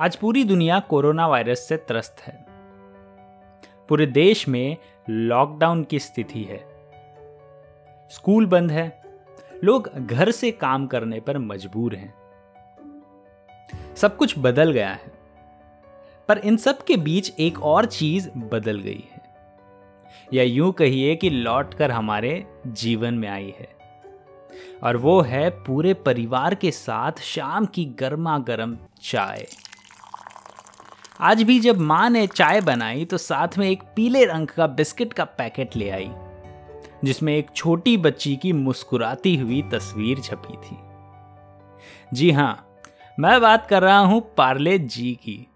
आज 0.00 0.16
पूरी 0.16 0.44
दुनिया 0.44 0.80
कोरोना 0.80 1.26
वायरस 1.26 1.58
से 1.58 1.76
त्रस्त 1.76 2.16
है। 2.20 2.46
पूरे 3.88 4.06
देश 4.06 4.48
में 4.48 4.76
लॉकडाउन 5.10 5.84
की 5.84 5.98
स्थिति 5.98 6.42
है। 6.42 6.66
स्कूल 8.10 8.46
बंद 8.46 8.70
है। 8.70 9.02
लोग 9.64 9.88
घर 9.88 10.30
से 10.30 10.50
काम 10.50 10.86
करने 10.86 11.20
पर 11.20 11.38
मजबूर 11.38 11.94
हैं। 11.94 12.14
सब 13.96 14.16
कुछ 14.16 14.34
बदल 14.38 14.72
गया 14.72 14.88
है। 14.88 15.12
पर 16.28 16.38
इन 16.38 16.56
सब 16.56 16.82
के 16.82 16.96
बीच 16.96 17.32
एक 17.40 17.62
और 17.62 17.86
चीज़ 17.86 18.30
बदल 18.30 18.80
गई 18.80 19.08
है। 19.12 19.20
या 20.32 20.42
यूँ 20.42 20.72
कहिए 20.72 21.16
कि 21.16 21.30
लौट 21.30 21.74
कर 21.74 21.90
हमारे 21.90 22.60
जीवन 22.66 23.14
में 23.14 23.28
आई 23.28 23.54
है। 23.58 23.76
और 24.82 24.96
वो 24.96 25.20
है 25.20 25.50
पूरे 25.50 25.94
परिवार 25.94 26.54
के 26.54 26.70
साथ 26.70 27.12
शाम 27.12 27.66
की 27.66 27.84
गर्मा 27.84 28.38
गर्म 28.38 28.78
चाय। 29.02 29.46
आज 31.20 31.42
भी 31.42 31.58
जब 31.60 31.78
माँ 31.80 32.08
ने 32.10 32.26
चाय 32.26 32.60
बनाई 32.60 33.04
तो 33.04 33.18
साथ 33.18 33.56
में 33.58 33.68
एक 33.68 33.82
पीले 33.96 34.24
रंग 34.24 34.48
का 34.48 34.66
बिस्किट 34.66 35.12
का 35.12 35.24
पैकेट 35.24 35.76
ले 35.76 35.88
आई, 35.90 36.10
जिसमें 37.04 37.36
एक 37.36 37.50
छोटी 37.56 37.96
बच्ची 37.96 38.34
की 38.36 38.52
मुस्कुराती 38.52 39.34
हुई 39.36 39.62
तस्वीर 39.72 40.20
छपी 40.20 40.56
थी। 40.58 40.76
जी 42.14 42.30
हाँ, 42.30 42.66
मैं 43.18 43.40
बात 43.40 43.66
कर 43.66 43.82
रहा 43.82 43.98
हूँ 43.98 44.20
पार्ले 44.36 44.78
जी 44.78 45.12
की, 45.22 45.46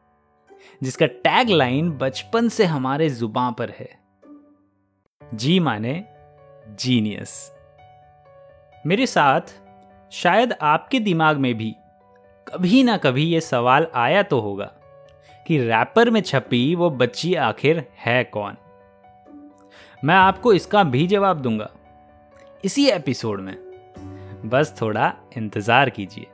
जिसका 0.83 1.07
टैग 1.07 1.51
लाइन 1.51 1.91
बचपन 1.93 2.49
से 2.49 2.65
हमारे 2.65 3.09
ज़ुबान 3.11 3.53
पर 3.53 3.73
है। 3.79 3.89
जी 5.21 5.61
माने 5.61 6.05
जीनियस। 6.81 7.53
मेरे 8.85 9.07
साथ, 9.07 9.55
शायद 10.13 10.53
आपके 10.53 11.01
दिमाग 11.01 11.37
में 11.37 11.55
भी 11.55 11.75
कभी 12.47 12.83
ना 12.83 12.97
कभी 12.97 13.25
ये 13.25 13.41
सवाल 13.43 13.87
आया 13.95 14.23
तो 14.23 14.41
होगा। 14.41 14.73
कि 15.51 15.59
रैपर 15.59 16.11
में 16.11 16.21
छपी 16.21 16.75
वो 16.75 16.91
बच्ची 16.91 17.35
आखिर 17.35 17.85
है 17.99 18.25
कौन? 18.25 18.57
मैं 20.05 20.15
आपको 20.15 20.53
इसका 20.53 20.83
भी 20.85 21.07
जवाब 21.07 21.41
दूँगा 21.41 21.71
इसी 22.65 22.87
एपिसोड 22.87 23.41
में। 23.41 23.55
बस 24.45 24.75
थोड़ा 24.83 25.13
इंतज़ार 25.37 25.91
कीजिए। 25.91 26.27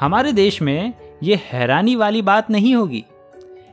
हमारे 0.00 0.32
देश 0.32 0.62
में 0.62 0.94
ये 1.22 1.40
हैरानी 1.52 1.96
वाली 1.96 2.22
बात 2.22 2.50
नहीं 2.50 2.74
होगी 2.74 3.04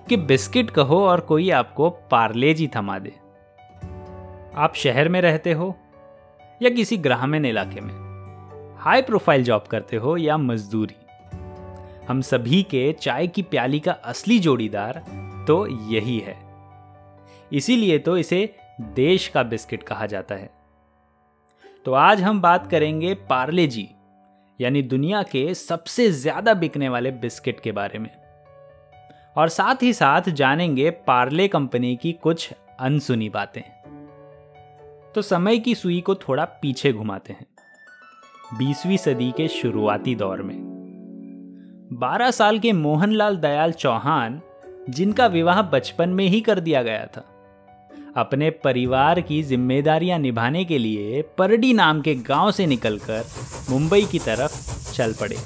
कि 0.09 0.17
बिस्किट 0.17 0.69
कहो 0.69 1.07
और 1.07 1.19
कोई 1.19 1.49
आपको 1.49 1.89
पार्ले 1.89 2.53
जी 2.53 2.69
थमा 2.75 2.99
दे। 2.99 3.13
आप 4.55 4.73
शहर 4.75 5.09
में 5.09 5.21
रहते 5.21 5.51
हो 5.51 5.75
या 6.61 6.69
किसी 6.69 6.97
ग्रामीण 6.97 7.45
इलाके 7.45 7.81
में? 7.81 7.93
हाई 8.79 9.01
प्रोफ़ाइल 9.01 9.43
जॉब 9.43 9.61
करते 9.61 9.97
हो 9.97 10.17
या 10.17 10.37
मजदूरी? 10.37 10.95
हम 12.09 12.21
सभी 12.21 12.61
के 12.63 12.91
चाय 12.93 13.27
की 13.27 13.41
प्याली 13.41 13.79
का 13.79 13.91
असली 13.91 14.39
जोड़ीदार 14.39 15.03
तो 15.47 15.65
यही 15.89 16.17
है। 16.19 16.35
इसीलिए 17.51 17.97
तो 17.99 18.17
इसे 18.17 18.53
देश 18.81 19.27
का 19.27 19.43
बिस्किट 19.43 19.83
कहा 19.83 20.05
जाता 20.05 20.35
है। 20.35 20.49
तो 21.85 21.93
आज 21.93 22.21
हम 22.21 22.41
बात 22.41 22.69
करेंगे 22.71 23.13
पार्ले 23.29 23.67
जी, 23.67 23.87
यानी 24.59 24.81
दुनिया 24.81 25.23
के 25.23 25.53
सबसे 25.53 26.09
ज़्यादा 26.11 26.53
बिकने 26.53 26.89
वाले 26.89 27.11
बिस्किट 27.11 27.59
के 27.59 27.71
बारे 27.71 27.99
में। 27.99 28.09
और 29.37 29.49
साथ 29.49 29.83
ही 29.83 29.93
साथ 29.93 30.29
जानेंगे 30.29 30.89
पार्ले 31.07 31.47
कंपनी 31.47 31.95
की 31.95 32.11
कुछ 32.13 32.49
अनसुनी 32.79 33.29
बातें। 33.29 33.61
तो 35.15 35.21
समय 35.21 35.57
की 35.57 35.75
सुई 35.75 36.01
को 36.01 36.15
थोड़ा 36.15 36.45
पीछे 36.61 36.93
घुमाते 36.93 37.33
हैं। 37.33 37.45
बीसवीं 38.57 38.97
सदी 38.97 39.31
के 39.31 39.47
शुरुआती 39.47 40.15
दौर 40.15 40.41
में। 40.41 40.70
12 41.91 42.31
साल 42.31 42.59
के 42.59 42.71
मोहनलाल 42.71 43.35
दयाल 43.37 43.71
चौहान, 43.71 44.41
जिनका 44.89 45.25
विवाह 45.27 45.61
बचपन 45.61 46.09
में 46.09 46.25
ही 46.25 46.41
कर 46.41 46.59
दिया 46.59 46.83
गया 46.83 47.05
था, 47.05 47.23
अपने 48.15 48.49
परिवार 48.49 49.21
की 49.21 49.43
जिम्मेदारियाँ 49.43 50.19
निभाने 50.19 50.65
के 50.65 50.77
लिए 50.77 51.21
परडी 51.37 51.73
नाम 51.73 52.01
के 52.01 52.15
गाँव 52.15 52.51
से 52.51 52.65
निकलकर 52.65 53.25
मुंबई 53.69 54.05
की 54.05 54.19
तरफ़ 54.19 54.93
चल 54.93 55.13
पड़े। 55.13 55.37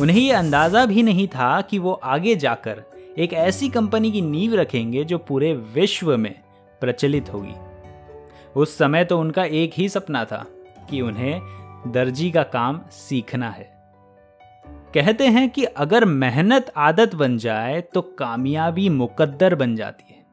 उन्हें 0.00 0.20
यह 0.20 0.38
अंदाज़ा 0.38 0.84
भी 0.86 1.02
नहीं 1.02 1.26
था 1.28 1.60
कि 1.60 1.78
वो 1.78 1.92
आगे 1.92 2.36
जाकर 2.36 2.82
एक 3.18 3.32
ऐसी 3.32 3.68
कंपनी 3.68 4.12
की 4.12 4.20
नींव 4.20 4.54
रखेंगे 4.54 5.04
जो 5.04 5.18
पूरे 5.18 5.52
विश्व 5.74 6.16
में 6.16 6.34
प्रचलित 6.80 7.32
होगी। 7.32 7.54
उस 8.56 8.78
समय 8.78 9.04
तो 9.04 9.18
उनका 9.20 9.44
एक 9.44 9.72
ही 9.74 9.88
सपना 9.88 10.24
था 10.24 10.44
कि 10.90 11.00
उन्हें 11.00 11.40
दर्जी 11.86 12.30
का 12.30 12.42
काम 12.42 12.80
सीखना 12.90 13.50
है। 13.50 13.79
कहते 14.94 15.26
हैं 15.26 15.48
कि 15.50 15.64
अगर 15.64 16.04
मेहनत 16.04 16.72
आदत 16.76 17.14
बन 17.14 17.36
जाए 17.38 17.80
तो 17.80 18.00
कामयाबी 18.18 18.88
मुकद्दर 18.88 19.54
बन 19.54 19.76
जाती 19.76 20.04
है। 20.10 20.24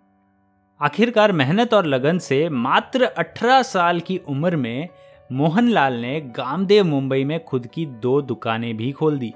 आखिरकार 0.81 1.31
मेहनत 1.31 1.73
और 1.73 1.85
लगन 1.85 2.19
से 2.19 2.49
मात्र 2.49 3.05
18 3.17 3.61
साल 3.61 3.99
की 3.99 4.17
उम्र 4.27 4.55
में 4.55 4.87
मोहनलाल 5.31 5.93
ने 5.93 6.21
गामदेव 6.21 6.85
मुंबई 6.85 7.23
में 7.23 7.43
खुद 7.43 7.67
की 7.67 7.85
दो 7.85 8.21
दुकानें 8.21 8.77
भी 8.77 8.91
खोल 8.91 9.19
दी। 9.19 9.33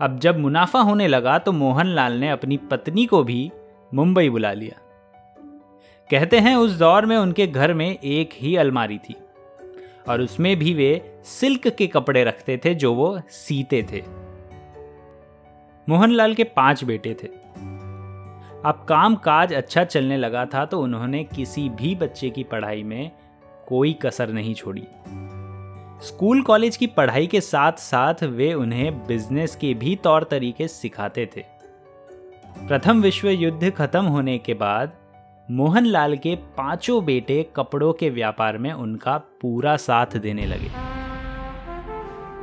अब 0.00 0.18
जब 0.18 0.38
मुनाफा 0.38 0.80
होने 0.80 1.08
लगा 1.08 1.38
तो 1.38 1.52
मोहनलाल 1.52 2.12
ने 2.12 2.30
अपनी 2.30 2.56
पत्नी 2.56 3.06
को 3.06 3.24
भी 3.24 3.50
मुंबई 3.94 4.28
बुला 4.30 4.52
लिया। 4.52 4.80
कहते 6.10 6.38
हैं 6.38 6.56
उस 6.56 6.72
दौर 6.72 7.06
में 7.06 7.16
उनके 7.16 7.46
घर 7.46 7.74
में 7.74 7.98
एक 7.98 8.30
ही 8.34 8.56
अलमारी 8.56 8.98
थी। 8.98 9.16
और 10.08 10.20
उसमें 10.20 10.56
भी 10.58 10.74
वे 10.74 11.20
सिल्क 11.24 11.68
के 11.68 11.86
कपड़े 11.86 12.24
रखते 12.24 12.60
थे 12.64 12.74
जो 12.74 12.92
वो 12.94 13.20
सीते 13.30 13.82
थे। 13.82 14.02
मोहनलाल 15.88 16.34
के 16.34 16.44
पाँच 16.44 16.84
बेटे 16.84 17.16
थे। 17.22 17.28
अब 18.64 18.84
काम 18.88 19.14
काज 19.14 19.52
अच्छा 19.52 19.84
चलने 19.84 20.16
लगा 20.16 20.44
था 20.44 20.64
तो 20.64 20.80
उन्होंने 20.80 21.24
किसी 21.24 21.68
भी 21.68 21.94
बच्चे 21.94 22.30
की 22.30 22.44
पढ़ाई 22.44 22.82
में 22.82 23.10
कोई 23.66 23.92
कसर 24.02 24.28
नहीं 24.28 24.54
छोड़ी। 24.54 24.86
स्कूल 26.06 26.42
कॉलेज 26.42 26.76
की 26.76 26.86
पढ़ाई 26.86 27.26
के 27.26 27.40
साथ 27.40 27.72
साथ 27.72 28.22
वे 28.22 28.52
उन्हें 28.54 29.06
बिज़नेस 29.06 29.56
के 29.56 29.74
भी 29.74 29.96
तौर 29.96 30.24
तरीके 30.24 30.68
सिखाते 30.68 31.26
थे। 31.36 31.44
प्रथम 32.68 33.02
विश्व 33.02 33.28
युद्ध 33.28 33.70
खत्म 33.70 34.04
होने 34.04 34.38
के 34.38 34.54
बाद 34.54 34.92
मोहनलाल 35.50 36.16
के 36.16 36.36
पाँचों 36.36 37.04
बेटे 37.04 37.46
कपड़ों 37.56 37.92
के 37.92 38.10
व्यापार 38.10 38.58
में 38.58 38.72
उनका 38.72 39.18
पूरा 39.18 39.76
साथ 39.76 40.06
देने 40.06 40.46
लगे। 40.46 40.68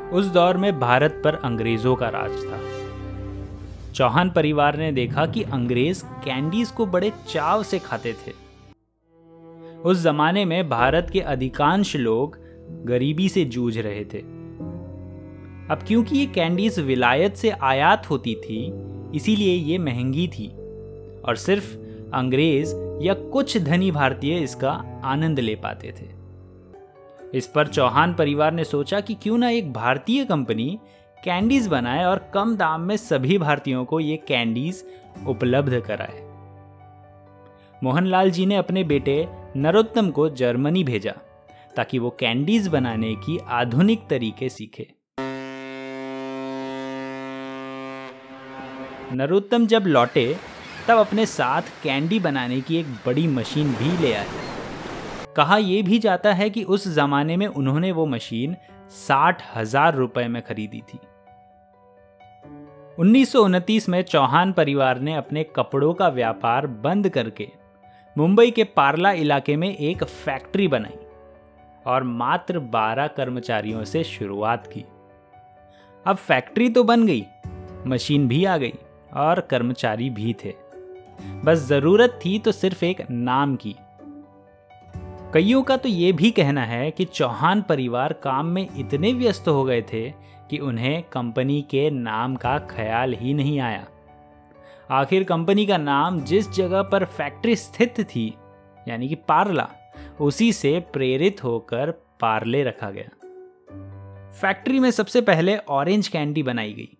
उस 0.09 0.25
दौर 0.25 0.57
में 0.57 0.79
भारत 0.79 1.21
पर 1.23 1.35
अंग्रेज़ों 1.35 1.95
का 1.95 2.09
राज 2.09 2.31
था। 2.31 2.59
चौहान 3.91 4.29
परिवार 4.29 4.77
ने 4.77 4.91
देखा 4.91 5.25
कि 5.25 5.43
अंग्रेज़ 5.43 6.03
कैंडीज 6.05 6.71
को 6.71 6.85
बड़े 6.85 7.11
चाव 7.29 7.63
से 7.63 7.79
खाते 7.79 8.13
थे। 8.13 8.31
उस 9.77 10.01
जमाने 10.01 10.45
में 10.45 10.69
भारत 10.69 11.07
के 11.13 11.19
अधिकांश 11.19 11.95
लोग 11.95 12.37
गरीबी 12.85 13.29
से 13.29 13.45
जूझ 13.45 13.77
रहे 13.77 14.05
थे। 14.05 14.19
अब 15.71 15.79
क्योंकि 15.87 16.17
ये 16.17 16.25
कैंडीज 16.25 16.79
विलायत 16.79 17.35
से 17.35 17.49
आयात 17.49 18.09
होती 18.09 18.35
थी, 18.35 18.73
इसीलिए 19.15 19.53
ये 19.53 19.77
महँगी 19.77 20.27
थी। 20.27 20.47
और 21.25 21.35
सिर्फ़ 21.35 21.80
अंग्रेज़ 22.13 22.75
या 23.01 23.13
कुछ 23.13 23.57
धनी 23.57 23.91
भारतीय 23.91 24.37
इसका 24.37 24.71
आनंद 25.03 25.39
ले 25.39 25.55
पाते 25.55 25.91
थे। 25.91 26.09
इस 27.37 27.47
पर 27.47 27.67
चौहान 27.67 28.13
परिवार 28.13 28.51
ने 28.51 28.63
सोचा 28.63 28.99
कि 28.99 29.13
क्यों 29.13 29.37
ना 29.37 29.49
एक 29.49 29.71
भारतीय 29.73 30.25
कंपनी 30.25 30.79
कैंडीज 31.23 31.67
बनाए 31.67 32.03
और 32.03 32.31
कम 32.33 32.55
दाम 32.55 32.81
में 32.81 32.97
सभी 32.97 33.37
भारतीयों 33.37 33.85
को 33.85 33.99
ये 33.99 34.17
कैंडीज 34.17 34.83
उपलब्ध 35.27 35.79
कराए। 35.79 36.21
मोहनलाल 37.83 38.31
जी 38.31 38.45
ने 38.45 38.55
अपने 38.55 38.83
बेटे 38.83 39.27
नरोत्तम 39.55 40.09
को 40.11 40.29
जर्मनी 40.29 40.83
भेजा 40.83 41.13
ताकि 41.75 41.99
वो 41.99 42.09
कैंडीज 42.09 42.67
बनाने 42.67 43.15
की 43.15 43.37
आधुनिक 43.49 44.07
तरीके 44.09 44.49
सीखे। 44.49 44.87
नरोत्तम 49.13 49.65
जब 49.65 49.83
लौटे 49.87 50.37
तब 50.87 50.97
अपने 50.97 51.25
साथ 51.25 51.61
कैंडी 51.83 52.19
बनाने 52.19 52.59
की 52.61 52.77
एक 52.77 52.85
बड़ी 53.05 53.27
मशीन 53.27 53.73
भी 53.73 53.97
ले 53.97 54.13
आए। 54.13 54.27
कहा 55.35 55.57
यह 55.57 55.83
भी 55.83 55.99
जाता 55.99 56.33
है 56.33 56.49
कि 56.49 56.63
उस 56.63 56.87
जमाने 56.87 57.37
में 57.37 57.47
उन्होंने 57.47 57.91
वो 57.91 58.05
मशीन 58.05 58.55
साठ 58.89 59.43
हज़ार 59.55 59.95
रुपए 59.95 60.27
में 60.27 60.41
खरीदी 60.41 60.81
थी। 60.89 60.99
उन्नीस 62.97 63.31
सौ 63.31 63.43
उनतीस 63.43 63.87
में 63.89 64.01
चौहान 64.01 64.51
परिवार 64.51 64.99
ने 64.99 65.13
अपने 65.15 65.43
कपड़ों 65.55 65.93
का 65.93 66.07
व्यापार 66.09 66.67
बंद 66.67 67.09
करके 67.09 67.47
मुंबई 68.15 68.51
के 68.51 68.63
पार्ला 68.63 69.11
इलाके 69.11 69.55
में 69.55 69.69
एक 69.69 70.03
फैक्ट्री 70.03 70.67
बनाई 70.67 70.97
और 71.85 72.03
मात्र 72.03 72.59
12 72.71 73.07
कर्मचारियों 73.07 73.83
से 73.83 74.03
शुरुआत 74.03 74.67
की। 74.67 74.83
अब 76.05 76.15
फैक्ट्री 76.17 76.69
तो 76.69 76.83
बन 76.83 77.05
गई, 77.07 77.25
मशीन 77.87 78.27
भी 78.27 78.43
आ 78.45 78.57
गई 78.57 78.73
और 79.13 79.39
कर्मचारी 79.41 80.09
भी 80.09 80.35
थे। 80.43 80.53
बस 81.45 81.57
ज़रूरत 81.57 82.19
थी 82.25 82.39
तो 82.39 82.51
सिर्फ़ 82.51 82.85
एक 82.85 83.01
नाम 83.11 83.55
की। 83.55 83.75
कईयों 85.33 85.63
का 85.63 85.77
तो 85.77 85.89
ये 85.89 86.11
भी 86.11 86.31
कहना 86.31 86.63
है 86.65 86.91
कि 86.91 87.05
चौहान 87.05 87.61
परिवार 87.61 88.13
काम 88.13 88.45
में 88.45 88.67
इतने 88.77 89.13
व्यस्त 89.13 89.47
हो 89.47 89.63
गए 89.63 89.81
थे 89.81 90.09
कि 90.49 90.57
उन्हें 90.57 91.03
कंपनी 91.03 91.61
के 91.61 91.89
नाम 91.89 92.35
का 92.35 92.57
ख्याल 92.59 93.13
ही 93.13 93.33
नहीं 93.33 93.59
आया। 93.59 93.87
आखिर 94.91 95.23
कंपनी 95.23 95.65
का 95.65 95.77
नाम 95.77 96.19
जिस 96.21 96.51
जगह 96.51 96.81
पर 96.81 97.05
फैक्ट्री 97.05 97.55
स्थित 97.55 98.01
थी, 98.01 98.33
यानी 98.87 99.09
कि 99.09 99.15
पार्ला, 99.15 99.67
उसी 100.21 100.53
से 100.53 100.79
प्रेरित 100.93 101.43
होकर 101.43 101.91
पार्ले 102.21 102.63
रखा 102.63 102.91
गया। 102.91 103.09
फैक्ट्री 104.41 104.79
में 104.79 104.91
सबसे 104.91 105.21
पहले 105.21 105.57
ऑरेंज 105.57 106.07
कैंडी 106.07 106.43
बनाई 106.43 106.73
गई। 106.73 106.97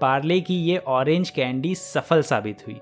पार्ले 0.00 0.40
की 0.40 0.54
ये 0.54 0.78
ऑरेंज 0.78 1.30
कैंडी 1.30 1.74
सफल 1.74 2.22
साबित 2.22 2.66
हुई। 2.66 2.80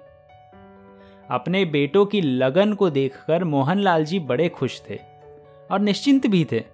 अपने 1.33 1.65
बेटों 1.65 2.07
की 2.07 2.21
लगन 2.21 2.73
को 2.73 2.91
देखकर 2.91 3.45
मोहनलाल 3.45 4.05
जी 4.05 4.19
बड़े 4.21 4.49
खुश 4.49 4.83
थे 4.91 5.01
और 5.71 5.81
निश्चिंत 5.81 6.27
भी 6.27 6.47
थे। 6.53 6.65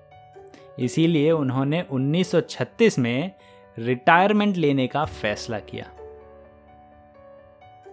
इसीलिए 0.78 1.31
उन्होंने 1.31 1.87
1936 1.90 2.99
में 2.99 3.31
रिटायरमेंट 3.78 4.56
लेने 4.56 4.87
का 4.87 5.05
फैसला 5.05 5.58
किया। 5.58 5.84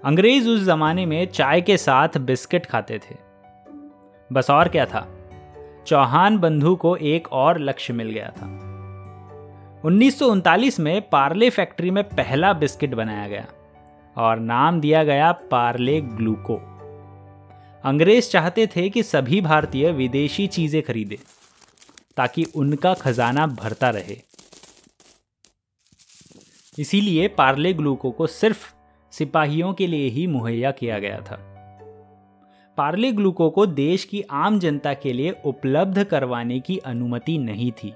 अंग्रेज़ 0.03 0.49
उस 0.49 0.63
जमाने 0.63 1.05
में 1.05 1.27
चाय 1.27 1.61
के 1.61 1.77
साथ 1.77 2.09
बिस्किट 2.17 2.65
खाते 2.65 2.99
थे। 2.99 3.15
बस 4.31 4.49
और 4.49 4.67
क्या 4.67 4.85
था? 4.85 5.07
चौहान 5.87 6.37
बंधु 6.37 6.75
को 6.75 6.95
एक 6.95 7.33
और 7.33 7.59
लक्ष्य 7.59 7.93
मिल 7.93 8.09
गया 8.09 8.29
था। 8.29 8.45
उन्नीस 9.85 10.19
सौ 10.19 10.27
उनतालीस 10.27 10.79
में 10.79 11.09
पार्ले 11.09 11.49
फैक्ट्री 11.49 11.91
में 11.91 12.03
पहला 12.03 12.53
बिस्किट 12.53 12.93
बनाया 12.93 13.27
गया। 13.27 13.45
और 14.17 14.39
नाम 14.39 14.79
दिया 14.81 15.03
गया 15.03 15.31
पार्ले 15.31 16.01
ग्लूको। 16.01 16.55
अंग्रेज़ 17.83 18.29
चाहते 18.29 18.67
थे 18.67 18.89
कि 18.89 19.03
सभी 19.03 19.41
भारतीय 19.41 19.91
विदेशी 19.91 20.47
चीज़ें 20.47 20.83
खरीदें, 20.83 21.17
ताकि 22.17 22.43
उनका 22.43 22.93
खजाना 22.93 23.47
भरता 23.47 23.89
रहे। 23.89 24.17
इसीलिए 26.79 27.27
पार्ले 27.27 27.73
ग्लूको 27.73 28.11
को 28.11 28.27
सिर्फ़ 28.27 28.73
सिपाहियों 29.11 29.73
के 29.73 29.87
लिए 29.87 30.09
ही 30.09 30.27
मुहैया 30.27 30.71
किया 30.71 30.99
गया 30.99 31.19
था। 31.21 31.51
पार्ले 32.77 33.11
ग्लूको 33.11 33.49
को 33.49 33.65
देश 33.65 34.03
की 34.03 34.21
आम 34.21 34.59
जनता 34.59 34.93
के 34.93 35.13
लिए 35.13 35.35
उपलब्ध 35.45 36.03
करवाने 36.03 36.59
की 36.59 36.77
अनुमति 36.77 37.37
नहीं 37.37 37.71
थी। 37.71 37.93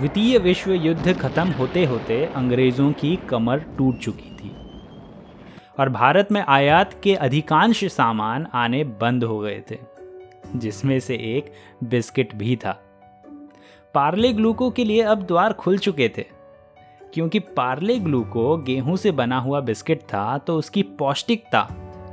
द्वितीय 0.00 0.38
विश्व 0.38 0.72
युद्ध 0.72 1.12
खत्म 1.18 1.48
होते 1.48 1.84
होते 1.84 2.24
अंग्रेज़ों 2.26 2.90
की 2.92 3.16
कमर 3.28 3.58
टूट 3.78 3.98
चुकी 3.98 4.30
थी 4.36 4.50
और 5.78 5.88
भारत 5.88 6.28
में 6.32 6.40
आयात 6.40 6.94
के 7.02 7.14
अधिकांश 7.14 7.84
सामान 7.84 8.46
आने 8.54 8.82
बंद 9.00 9.24
हो 9.24 9.38
गए 9.38 9.60
थे, 9.70 9.76
जिसमें 10.56 10.98
से 11.00 11.14
एक 11.14 11.52
बिस्किट 11.84 12.34
भी 12.34 12.56
था। 12.56 12.72
पार्ले 13.94 14.32
ग्लूको 14.32 14.70
के 14.70 14.84
लिए 14.84 15.02
अब 15.02 15.22
द्वार 15.22 15.52
खुल 15.52 15.76
चुके 15.78 16.08
थे। 16.08 16.24
क्योंकि 17.14 17.38
पार्ले 17.38 17.98
ग्लूको 17.98 18.56
गेहूँ 18.58 18.96
से 18.96 19.12
बना 19.12 19.38
हुआ 19.38 19.60
बिस्किट 19.60 20.02
था 20.04 20.38
तो 20.38 20.56
उसकी 20.58 20.82
पौष्टिकता, 20.98 21.66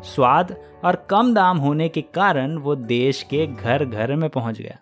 स्वाद 0.05 0.55
और 0.85 1.05
कम 1.09 1.33
दाम 1.33 1.57
होने 1.57 1.89
के 1.89 2.01
कारण 2.13 2.57
वो 2.57 2.75
देश 2.75 3.23
के 3.23 3.47
घर 3.47 3.85
घर 3.85 4.15
में 4.15 4.29
पहुँच 4.29 4.61
गया। 4.61 4.77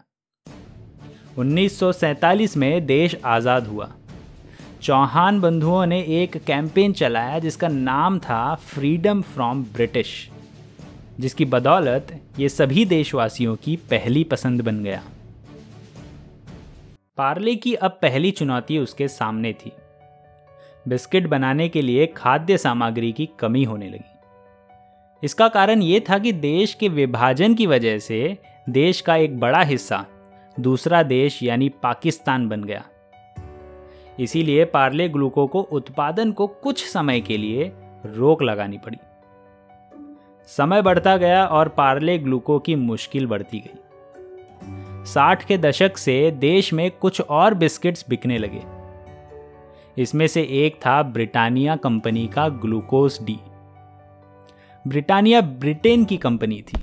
1947 1.38 2.56
में 2.58 2.86
देश 2.86 3.16
आज़ाद 3.26 3.68
हुआ। 3.68 3.92
चौहान 4.82 5.40
बंधुओं 5.40 5.86
ने 5.86 6.00
एक 6.22 6.38
कैंपेन 6.38 6.94
चलाया 6.94 7.40
जिसका 7.40 7.68
नाम 7.68 8.20
था 8.20 8.56
फ्रीडम 8.56 9.22
फ्रॉम 9.22 9.64
ब्रिटिश 9.64 10.30
जिसकी 11.20 11.46
बदौलत 11.46 12.22
ये 12.40 12.50
सभी 12.50 12.86
देशवासियों 12.86 13.56
की 13.56 13.76
पहली 13.76 14.24
पसंद 14.24 14.62
बन 14.62 14.84
गया। 14.84 15.02
पार्ले 17.18 17.56
की 17.56 17.74
अब 17.74 17.92
पहली 18.02 18.32
चुनौती 18.32 18.78
उसके 18.78 19.08
सामने 19.08 19.54
थी। 19.54 19.72
बिस्किट 20.88 21.28
बनाने 21.28 21.70
के 21.70 21.82
लिए 21.82 22.06
खाद्य 22.08 22.58
सामग्री 22.58 23.12
की 23.12 23.30
कमी 23.40 23.64
होने 23.64 23.90
लगी। 23.90 24.12
इसका 25.24 25.48
कारण 25.48 25.82
ये 25.82 26.00
था 26.00 26.18
कि 26.18 26.32
देश 26.32 26.74
के 26.74 26.90
विभाजन 26.90 27.54
की 27.54 27.66
वजह 27.66 28.00
से 28.00 28.38
देश 28.70 29.02
का 29.02 29.16
एक 29.16 29.40
बड़ा 29.40 29.62
हिस्सा 29.62 30.06
दूसरा 30.60 31.04
देश 31.04 31.44
यानी 31.44 31.70
पाकिस्तान 31.70 32.50
बन 32.50 32.64
गया। 32.64 32.84
इसीलिए 34.20 34.66
पार्ले 34.66 35.10
ग्लूको 35.10 35.48
को 35.48 35.62
उत्पादन 35.62 36.32
को 36.32 36.48
कुछ 36.48 36.86
समय 36.86 37.22
के 37.22 37.38
लिए 37.38 37.72
रोक 38.06 38.44
लगानी 38.44 38.78
पड़ी। 38.78 38.98
समय 40.48 40.82
बढ़ता 40.82 41.18
गया 41.18 41.46
और 41.46 41.68
पार्ले 41.68 42.18
ग्लूको 42.18 42.60
की 42.60 42.76
मुश्किल 42.76 43.28
बढ़ती 43.28 43.60
गई। 43.60 43.80
साठ 45.06 45.46
के 45.46 45.58
दशक 45.58 45.98
से 45.98 46.32
देश 46.32 46.74
में 46.74 46.92
कुछ 46.92 47.22
और 47.22 47.54
बिस्किट्स 47.54 48.06
बिकने 48.10 48.38
लगे। 48.38 48.62
इसमें 49.98 50.28
से 50.28 50.42
एक 50.42 50.76
था 50.76 51.04
ब्रिटानिया 51.04 51.76
कंपनी 51.76 52.28
का 52.28 52.50
ग्लूकोज 52.50 53.20
डी। 53.24 53.40
ब्रिटानिया 54.88 55.42
ब्रिटेन 55.42 56.06
की 56.06 56.18
कंपनी 56.18 56.62
थी। 56.62 56.78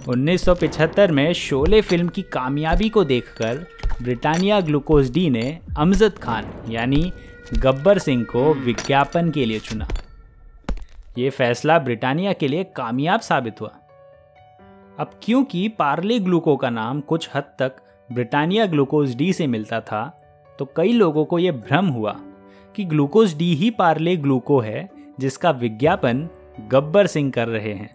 1975 0.00 1.10
में 1.10 1.32
शोले 1.32 1.80
फ़िल्म 1.80 2.08
की 2.08 2.22
कामयाबी 2.22 2.88
को 2.88 3.02
देखकर 3.04 3.66
ब्रिटानिया 4.02 4.60
ग्लूकोज 4.60 5.10
डी 5.12 5.28
ने 5.30 5.58
अमजद 5.78 6.18
खान, 6.18 6.46
यानी 6.68 7.12
गब्बर 7.54 7.98
सिंह 7.98 8.24
को 8.24 8.52
विज्ञापन 8.54 9.30
के 9.30 9.44
लिए 9.44 9.58
चुना। 9.58 9.88
ये 11.18 11.30
फैसला 11.30 11.78
ब्रिटानिया 11.78 12.32
के 12.32 12.48
लिए 12.48 12.64
कामयाब 12.76 13.20
साबित 13.20 13.60
हुआ। 13.60 13.74
अब 14.98 15.10
क्योंकि 15.22 15.66
पार्ले 15.68 16.18
ग्लूको 16.18 16.56
का 16.56 16.70
नाम 16.70 17.00
कुछ 17.00 17.28
हद 17.34 17.52
तक 17.58 17.76
ब्रिटानिया 18.12 18.66
ग्लूकोज 18.66 19.14
डी 19.16 19.32
से 19.32 19.46
मिलता 19.46 19.80
था 19.80 20.02
तो 20.58 20.64
कई 20.76 20.92
लोगों 20.92 21.24
को 21.24 21.38
यह 21.38 21.52
भ्रम 21.52 21.86
हुआ 21.86 22.16
कि 22.74 22.84
ग्लूकोज 22.84 23.36
डी 23.38 23.54
ही 23.54 23.70
पार्ले 23.70 24.16
ग्लूको 24.16 24.60
है, 24.60 24.88
जिसका 25.20 25.50
विज्ञापन 25.50 26.28
गब्बर 26.70 27.06
सिंह 27.06 27.30
कर 27.30 27.48
रहे 27.48 27.72
हैं। 27.72 27.94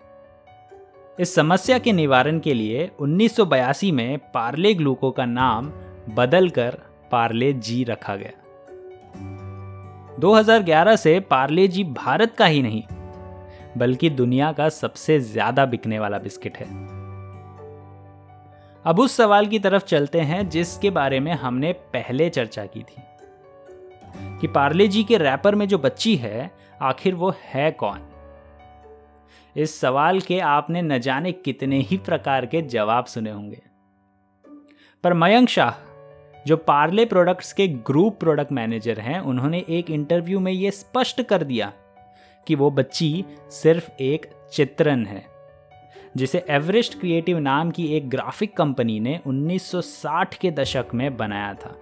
इस 1.19 1.35
समस्या 1.35 1.77
के 1.77 1.91
निवारण 1.91 2.39
के 2.39 2.53
लिए 2.53 2.91
1982 3.01 3.91
में 3.91 4.17
पार्ले 4.17 4.73
ग्लूको 4.73 5.11
का 5.11 5.25
नाम 5.25 5.71
बदलकर 6.15 6.77
पार्ले 7.11 7.53
जी 7.53 7.83
रखा 7.83 8.15
गया। 8.15 8.31
2011 10.19 10.95
से 10.95 11.19
पार्ले 11.19 11.67
जी 11.67 11.83
भारत 11.83 12.35
का 12.35 12.45
ही 12.45 12.61
नहीं, 12.61 12.83
बल्कि 13.77 14.09
दुनिया 14.09 14.51
का 14.51 14.69
सबसे 14.69 15.19
ज़्यादा 15.19 15.65
बिकने 15.65 15.99
वाला 15.99 16.17
बिस्किट 16.17 16.57
है। 16.57 16.65
अब 18.85 18.99
उस 18.99 19.15
सवाल 19.15 19.45
की 19.45 19.59
तरफ़ 19.59 19.85
चलते 19.85 20.21
हैं, 20.21 20.49
जिसके 20.49 20.89
बारे 20.89 21.19
में 21.19 21.31
हमने 21.33 21.73
पहले 21.73 22.29
चर्चा 22.29 22.65
की 22.65 22.79
थी, 22.79 23.01
कि 24.41 24.47
पार्ले 24.47 24.87
जी 24.87 25.03
के 25.03 25.17
रैपर 25.17 25.55
में 25.55 25.67
जो 25.67 25.77
बच्ची 25.77 26.15
है, 26.15 26.51
आखिर 26.81 27.15
वो 27.15 27.33
है 27.43 27.71
कौन? 27.71 27.99
इस 29.57 29.79
सवाल 29.79 30.21
के 30.21 30.39
आपने 30.39 30.81
न 30.81 30.99
जाने 30.99 31.31
कितने 31.31 31.79
ही 31.79 31.97
प्रकार 31.97 32.45
के 32.45 32.61
जवाब 32.61 33.05
सुने 33.05 33.31
होंगे। 33.31 33.61
पर 35.03 35.13
मयंक 35.13 35.49
शाह, 35.49 35.71
जो 36.47 36.57
पार्ले 36.57 37.05
प्रोडक्ट्स 37.05 37.53
के 37.53 37.67
ग्रुप 37.67 38.19
प्रोडक्ट 38.19 38.51
मैनेजर 38.51 38.99
हैं, 38.99 39.19
उन्होंने 39.19 39.65
एक 39.69 39.89
इंटरव्यू 39.89 40.39
में 40.39 40.51
ये 40.51 40.71
स्पष्ट 40.71 41.21
कर 41.21 41.43
दिया 41.43 41.73
कि 42.47 42.55
वो 42.55 42.71
बच्ची 42.71 43.25
सिर्फ़ 43.49 43.91
एक 43.99 44.25
चित्रण 44.53 45.05
है, 45.05 45.25
जिसे 46.17 46.45
एवरेस्ट 46.49 46.99
क्रिएटिव 46.99 47.39
नाम 47.39 47.71
की 47.71 47.87
एक 47.87 48.09
ग्राफिक 48.09 48.57
कंपनी 48.57 48.99
ने 48.99 49.19
1960 49.27 50.37
के 50.37 50.51
दशक 50.51 50.85
में 50.93 51.17
बनाया 51.17 51.53
था। 51.53 51.79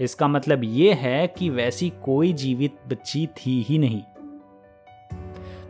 इसका 0.00 0.28
मतलब 0.28 0.64
ये 0.64 0.92
है 0.92 1.26
कि 1.26 1.50
वैसी 1.50 1.90
कोई 1.90 2.32
जीवित 2.32 2.76
बच्ची 2.88 3.26
थी 3.26 3.62
ही 3.62 3.78
नहीं। 3.78 4.02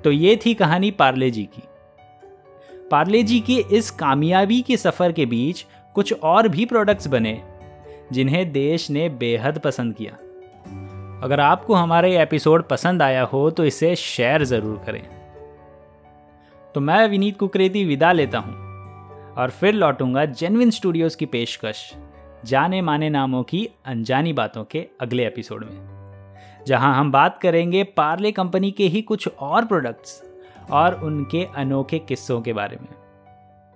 तो 0.04 0.10
ये 0.12 0.34
थी 0.36 0.54
कहानी 0.54 0.90
पार्ले 0.90 1.30
जी 1.30 1.44
की। 1.44 1.62
पार्ले 2.90 3.22
जी 3.22 3.38
के 3.40 3.54
इस 3.72 3.90
कामयाबी 3.90 4.60
के 4.62 4.76
सफ़र 4.76 5.12
के 5.12 5.26
बीच 5.26 5.64
कुछ 5.96 6.12
और 6.14 6.48
भी 6.48 6.64
प्रोडक्ट्स 6.66 7.06
बने, 7.06 7.40
जिन्हें 8.12 8.52
देश 8.52 8.90
ने 8.90 9.08
बेहद 9.08 9.58
पसंद 9.58 9.94
किया। 9.94 10.12
अगर 11.22 11.40
आपको 11.40 11.74
हमारा 11.74 12.08
एपिसोड 12.22 12.66
पसंद 12.68 13.02
आया 13.02 13.22
हो 13.24 13.48
तो 13.50 13.64
इसे 13.64 13.94
शेयर 13.96 14.44
ज़रूर 14.44 14.82
करें। 14.86 15.02
तो 16.74 16.80
मैं 16.80 17.06
विनीत 17.08 17.38
कुकरेती 17.38 17.84
विदा 17.84 18.12
लेता 18.12 18.38
हूँ, 18.38 18.54
और 19.34 19.50
फिर 19.50 19.74
लौटूँगा 19.74 20.24
जेनविन 20.24 20.70
स्टूडियोज़ 20.70 21.16
की 21.16 21.26
पेशकश 21.26 21.90
जाने 22.44 22.80
माने 22.82 23.10
नामों 23.10 23.42
की 23.42 23.68
अनजानी 23.86 24.32
बातों 24.32 24.64
के 24.64 24.86
अगले 25.00 25.26
एपिसोड 25.26 25.64
में। 25.64 26.01
जहाँ 26.66 26.94
हम 26.94 27.12
बात 27.12 27.38
करेंगे 27.42 27.84
पार्ले 27.84 28.32
कंपनी 28.32 28.70
के 28.70 28.84
ही 28.84 29.02
कुछ 29.02 29.28
और 29.40 29.64
प्रोडक्ट्स 29.64 30.22
और 30.70 30.94
उनके 30.94 31.44
अनोखे 31.56 31.98
किस्सों 31.98 32.40
के 32.40 32.52
बारे 32.52 32.76
में। 32.76 33.01